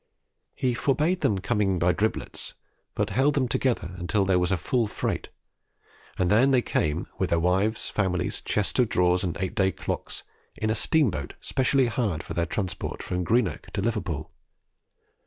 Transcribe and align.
He 0.55 0.73
forbade 0.73 1.21
them 1.21 1.37
coming 1.37 1.77
by 1.77 1.93
driblets, 1.93 2.55
but 2.95 3.11
held 3.11 3.35
them 3.35 3.47
together 3.47 3.91
until 3.99 4.25
there 4.25 4.39
was 4.39 4.51
a 4.51 4.57
full 4.57 4.87
freight; 4.87 5.29
and 6.17 6.31
then 6.31 6.49
they 6.49 6.63
came, 6.63 7.05
with 7.19 7.29
their 7.29 7.39
wives, 7.39 7.91
families, 7.91 8.41
chests 8.41 8.79
of 8.79 8.89
drawers, 8.89 9.23
and 9.23 9.37
eight 9.39 9.53
day 9.53 9.71
clocks, 9.71 10.23
in 10.59 10.71
a 10.71 10.73
steamboat 10.73 11.35
specially 11.39 11.85
hired 11.85 12.23
for 12.23 12.33
their 12.33 12.47
transport 12.47 13.03
from 13.03 13.23
Greenock 13.23 13.67
to 13.73 13.81
Liverpool. 13.81 14.31